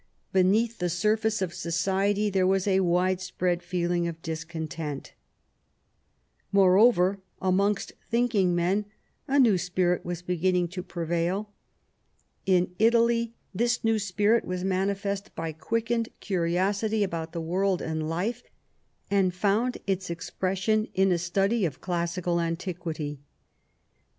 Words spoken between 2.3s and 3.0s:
there was a